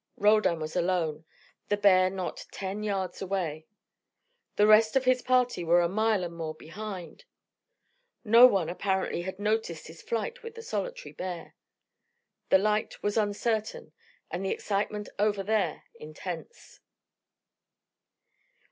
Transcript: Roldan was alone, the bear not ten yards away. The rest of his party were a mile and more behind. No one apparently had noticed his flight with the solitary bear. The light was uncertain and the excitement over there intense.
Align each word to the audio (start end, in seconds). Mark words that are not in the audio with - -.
Roldan 0.17 0.59
was 0.59 0.75
alone, 0.75 1.25
the 1.69 1.77
bear 1.77 2.09
not 2.09 2.45
ten 2.51 2.81
yards 2.81 3.21
away. 3.21 3.67
The 4.55 4.65
rest 4.65 4.95
of 4.95 5.05
his 5.05 5.21
party 5.21 5.63
were 5.63 5.81
a 5.81 5.87
mile 5.87 6.23
and 6.23 6.35
more 6.35 6.55
behind. 6.55 7.25
No 8.23 8.47
one 8.47 8.67
apparently 8.67 9.21
had 9.21 9.37
noticed 9.37 9.85
his 9.85 10.01
flight 10.01 10.41
with 10.41 10.55
the 10.55 10.63
solitary 10.63 11.13
bear. 11.13 11.53
The 12.49 12.57
light 12.57 13.03
was 13.03 13.15
uncertain 13.15 13.93
and 14.31 14.43
the 14.43 14.49
excitement 14.49 15.07
over 15.19 15.43
there 15.43 15.83
intense. 15.93 16.79